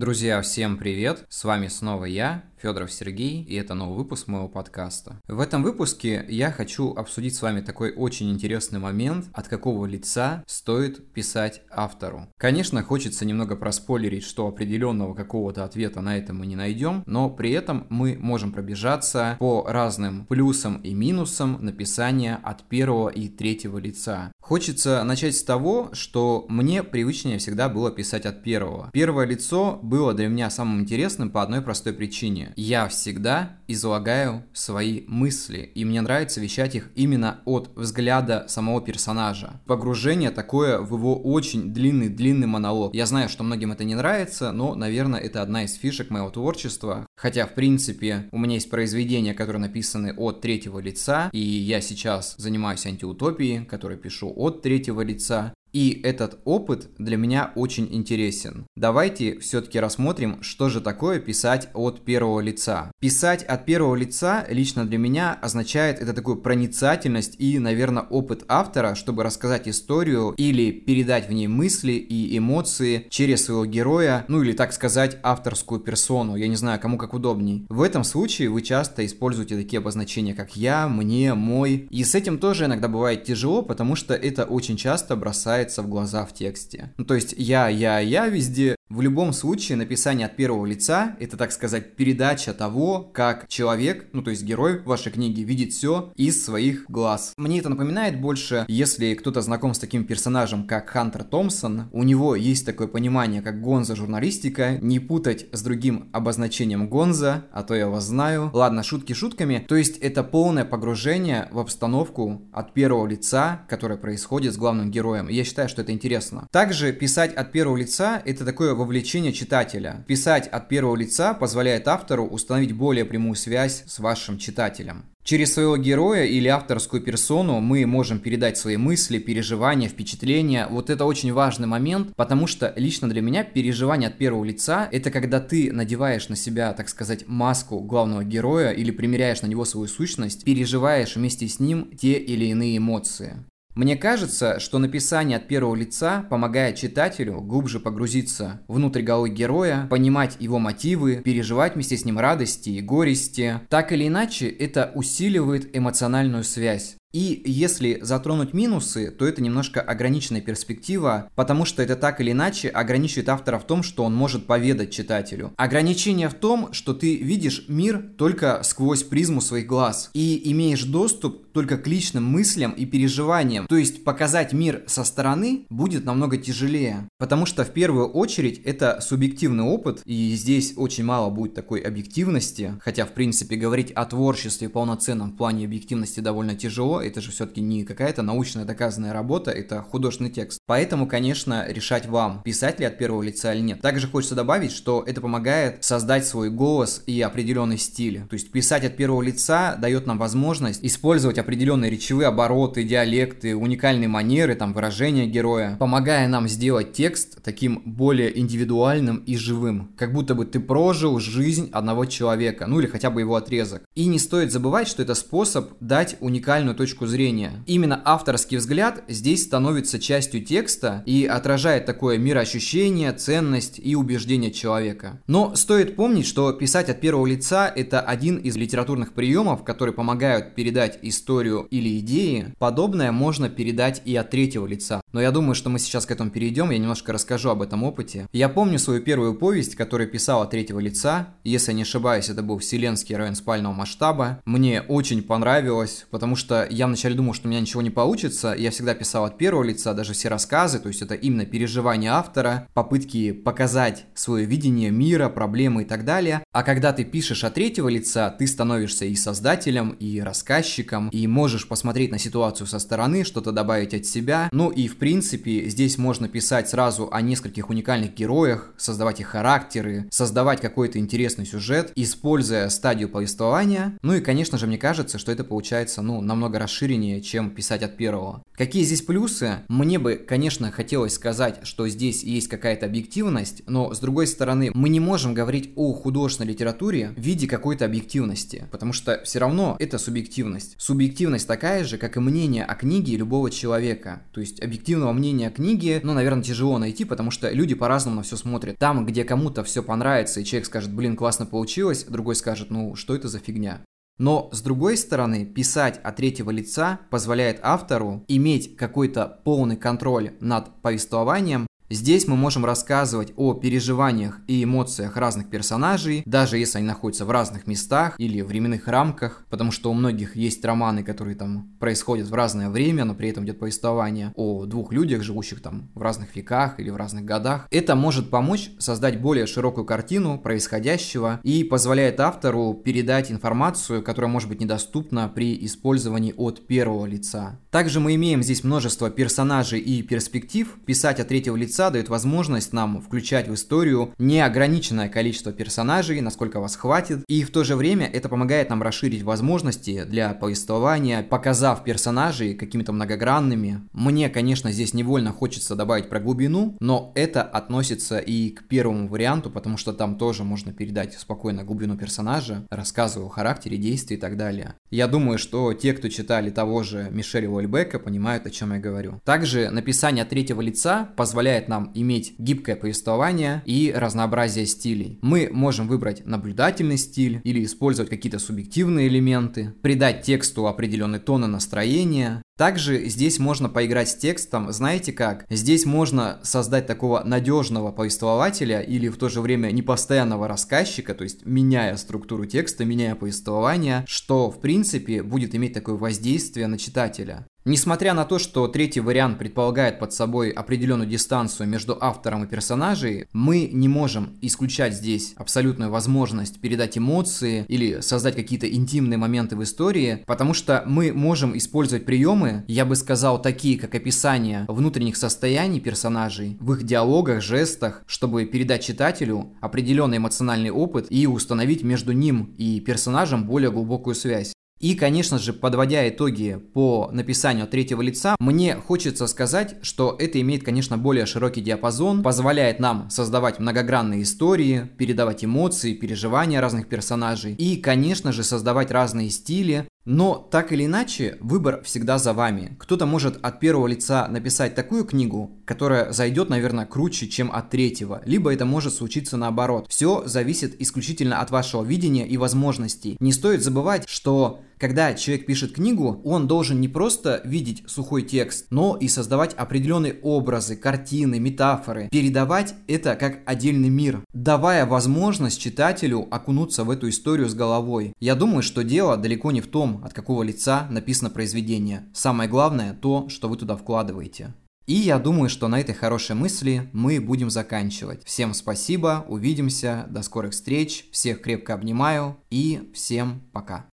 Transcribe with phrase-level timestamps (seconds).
[0.00, 1.26] Друзья, всем привет!
[1.28, 5.20] С вами снова я, Федоров Сергей, и это новый выпуск моего подкаста.
[5.26, 10.44] В этом выпуске я хочу обсудить с вами такой очень интересный момент, от какого лица
[10.46, 12.28] стоит писать автору.
[12.36, 17.50] Конечно, хочется немного проспойлерить, что определенного какого-то ответа на это мы не найдем, но при
[17.52, 24.32] этом мы можем пробежаться по разным плюсам и минусам написания от первого и третьего лица.
[24.40, 28.90] Хочется начать с того, что мне привычнее всегда было писать от первого.
[28.92, 32.49] Первое лицо было для меня самым интересным по одной простой причине.
[32.56, 39.60] Я всегда излагаю свои мысли, и мне нравится вещать их именно от взгляда самого персонажа.
[39.66, 42.94] Погружение такое в его очень длинный-длинный монолог.
[42.94, 47.06] Я знаю, что многим это не нравится, но, наверное, это одна из фишек моего творчества.
[47.16, 52.34] Хотя, в принципе, у меня есть произведения, которые написаны от третьего лица, и я сейчас
[52.38, 55.54] занимаюсь антиутопией, которые пишу от третьего лица.
[55.72, 58.66] И этот опыт для меня очень интересен.
[58.76, 62.90] Давайте все-таки рассмотрим, что же такое писать от первого лица.
[63.00, 68.94] Писать от первого лица лично для меня означает это такую проницательность и, наверное, опыт автора,
[68.94, 74.52] чтобы рассказать историю или передать в ней мысли и эмоции через своего героя, ну или
[74.52, 76.36] так сказать, авторскую персону.
[76.36, 77.66] Я не знаю, кому как удобней.
[77.68, 81.86] В этом случае вы часто используете такие обозначения, как я, мне, мой.
[81.90, 85.88] И с этим тоже иногда бывает тяжело, потому что это очень часто бросает бросается в
[85.88, 86.92] глаза в тексте.
[86.96, 88.76] Ну, то есть я, я, я везде.
[88.90, 94.20] В любом случае написание от первого лица– это, так сказать, передача того, как человек, ну
[94.20, 97.34] то есть герой вашей книги, видит все из своих глаз.
[97.36, 102.34] Мне это напоминает больше, если кто-то знаком с таким персонажем, как Хантер Томпсон, у него
[102.34, 107.88] есть такое понимание, как гонза журналистика, не путать с другим обозначением гонза, а то я
[107.88, 108.50] вас знаю.
[108.52, 109.64] Ладно, шутки шутками.
[109.68, 115.28] То есть это полное погружение в обстановку от первого лица, которое происходит с главным героем.
[115.28, 116.48] Я считаю, что это интересно.
[116.50, 120.04] Также писать от первого лица– это такое вовлечение читателя.
[120.08, 125.04] Писать от первого лица позволяет автору установить более прямую связь с вашим читателем.
[125.22, 130.66] Через своего героя или авторскую персону мы можем передать свои мысли, переживания, впечатления.
[130.68, 135.10] Вот это очень важный момент, потому что лично для меня переживание от первого лица– это
[135.10, 139.88] когда ты надеваешь на себя, так сказать, маску главного героя или примеряешь на него свою
[139.88, 143.44] сущность, переживаешь вместе с ним те или иные эмоции.
[143.74, 150.36] Мне кажется, что написание от первого лица помогает читателю глубже погрузиться внутрь головы героя, понимать
[150.40, 153.60] его мотивы, переживать вместе с ним радости и горести.
[153.68, 156.96] Так или иначе, это усиливает эмоциональную связь.
[157.12, 162.68] И если затронуть минусы, то это немножко ограниченная перспектива, потому что это так или иначе
[162.68, 165.52] ограничивает автора в том, что он может поведать читателю.
[165.56, 171.50] Ограничение в том, что ты видишь мир только сквозь призму своих глаз и имеешь доступ
[171.52, 173.66] только к личным мыслям и переживаниям.
[173.66, 179.00] То есть показать мир со стороны будет намного тяжелее, потому что в первую очередь это
[179.00, 184.68] субъективный опыт, и здесь очень мало будет такой объективности, хотя в принципе говорить о творчестве
[184.68, 189.82] полноценном в плане объективности довольно тяжело, это же все-таки не какая-то научная доказанная работа, это
[189.82, 190.60] художественный текст.
[190.66, 193.80] Поэтому, конечно, решать вам, писать ли от первого лица или нет.
[193.80, 198.22] Также хочется добавить, что это помогает создать свой голос и определенный стиль.
[198.28, 204.08] То есть писать от первого лица дает нам возможность использовать определенные речевые обороты, диалекты, уникальные
[204.08, 209.92] манеры, там, выражения героя, помогая нам сделать текст таким более индивидуальным и живым.
[209.96, 213.82] Как будто бы ты прожил жизнь одного человека, ну или хотя бы его отрезок.
[213.94, 217.52] И не стоит забывать, что это способ дать уникальную точку точку зрения.
[217.66, 225.20] Именно авторский взгляд здесь становится частью текста и отражает такое мироощущение, ценность и убеждение человека.
[225.28, 230.56] Но стоит помнить, что писать от первого лица– это один из литературных приемов, которые помогают
[230.56, 232.52] передать историю или идеи.
[232.58, 235.00] Подобное можно передать и от третьего лица.
[235.12, 238.26] Но я думаю, что мы сейчас к этому перейдем, я немножко расскажу об этом опыте.
[238.32, 241.28] Я помню свою первую повесть, которую писал от третьего лица.
[241.44, 244.40] Если не ошибаюсь, это был Вселенский район спального масштаба.
[244.44, 248.54] Мне очень понравилось, потому что я вначале думал, что у меня ничего не получится.
[248.56, 252.68] Я всегда писал от первого лица, даже все рассказы, то есть это именно переживание автора,
[252.74, 256.42] попытки показать свое видение мира, проблемы и так далее.
[256.52, 261.68] А когда ты пишешь от третьего лица, ты становишься и создателем, и рассказчиком, и можешь
[261.68, 264.48] посмотреть на ситуацию со стороны, что-то добавить от себя.
[264.52, 270.08] Ну и в принципе, здесь можно писать сразу о нескольких уникальных героях, создавать их характеры,
[270.10, 273.98] создавать какой-то интересный сюжет, используя стадию повествования.
[274.02, 277.96] Ну и, конечно же, мне кажется, что это получается, ну, намного расширеннее, чем писать от
[277.96, 278.42] первого.
[278.60, 279.60] Какие здесь плюсы?
[279.68, 284.90] Мне бы, конечно, хотелось сказать, что здесь есть какая-то объективность, но, с другой стороны, мы
[284.90, 289.98] не можем говорить о художественной литературе в виде какой-то объективности, потому что все равно это
[289.98, 290.74] субъективность.
[290.78, 294.22] Субъективность такая же, как и мнение о книге любого человека.
[294.32, 298.22] То есть объективного мнения о книге, ну, наверное, тяжело найти, потому что люди по-разному на
[298.22, 298.76] все смотрят.
[298.78, 303.14] Там, где кому-то все понравится, и человек скажет, блин, классно получилось, другой скажет, ну, что
[303.14, 303.80] это за фигня?
[304.20, 310.82] Но, с другой стороны, писать от третьего лица позволяет автору иметь какой-то полный контроль над
[310.82, 317.24] повествованием Здесь мы можем рассказывать о переживаниях и эмоциях разных персонажей, даже если они находятся
[317.24, 322.28] в разных местах или временных рамках, потому что у многих есть романы, которые там происходят
[322.28, 326.36] в разное время, но при этом идет повествование о двух людях, живущих там в разных
[326.36, 327.66] веках или в разных годах.
[327.72, 334.48] Это может помочь создать более широкую картину происходящего и позволяет автору передать информацию, которая может
[334.48, 337.58] быть недоступна при использовании от первого лица.
[337.72, 340.76] Также мы имеем здесь множество персонажей и перспектив.
[340.86, 346.60] Писать от третьего лица лица дает возможность нам включать в историю неограниченное количество персонажей, насколько
[346.60, 351.82] вас хватит, и в то же время это помогает нам расширить возможности для повествования, показав
[351.82, 353.80] персонажей какими-то многогранными.
[353.92, 359.50] Мне, конечно, здесь невольно хочется добавить про глубину, но это относится и к первому варианту,
[359.50, 364.36] потому что там тоже можно передать спокойно глубину персонажа, рассказывая о характере, действий и так
[364.36, 364.74] далее.
[364.90, 369.20] Я думаю, что те, кто читали того же Мишеля Уэльбека, понимают, о чем я говорю.
[369.24, 375.18] Также написание третьего лица позволяет нам иметь гибкое повествование и разнообразие стилей.
[375.22, 381.48] Мы можем выбрать наблюдательный стиль или использовать какие-то субъективные элементы, придать тексту определенный тон и
[381.48, 385.46] настроение, также здесь можно поиграть с текстом, знаете как?
[385.48, 391.46] Здесь можно создать такого надежного повествователя или в то же время непостоянного рассказчика, то есть
[391.46, 397.46] меняя структуру текста, меняя повествование, что в принципе будет иметь такое воздействие на читателя.
[397.66, 403.26] Несмотря на то, что третий вариант предполагает под собой определенную дистанцию между автором и персонажей,
[403.34, 409.62] мы не можем исключать здесь абсолютную возможность передать эмоции или создать какие-то интимные моменты в
[409.62, 415.80] истории, потому что мы можем использовать приемы, я бы сказал, такие как описание внутренних состояний
[415.80, 422.54] персонажей в их диалогах, жестах, чтобы передать читателю определенный эмоциональный опыт и установить между ним
[422.58, 424.52] и персонажем более глубокую связь.
[424.80, 430.64] И, конечно же, подводя итоги по написанию третьего лица, мне хочется сказать, что это имеет,
[430.64, 437.76] конечно, более широкий диапазон, позволяет нам создавать многогранные истории, передавать эмоции, переживания разных персонажей и,
[437.76, 442.76] конечно же, создавать разные стили, но так или иначе, выбор всегда за вами.
[442.78, 448.22] Кто-то может от первого лица написать такую книгу, которая зайдет, наверное, круче, чем от третьего.
[448.24, 449.86] Либо это может случиться наоборот.
[449.90, 453.16] Все зависит исключительно от вашего видения и возможностей.
[453.20, 458.66] Не стоит забывать, что когда человек пишет книгу, он должен не просто видеть сухой текст,
[458.70, 466.26] но и создавать определенные образы, картины, метафоры, передавать это как отдельный мир, давая возможность читателю
[466.30, 468.14] окунуться в эту историю с головой.
[468.18, 472.06] Я думаю, что дело далеко не в том, от какого лица написано произведение.
[472.14, 474.54] Самое главное то, что вы туда вкладываете.
[474.86, 478.24] И я думаю, что на этой хорошей мысли мы будем заканчивать.
[478.24, 483.86] Всем спасибо, увидимся, до скорых встреч, всех крепко обнимаю и всем пока.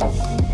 [0.00, 0.53] Thank you.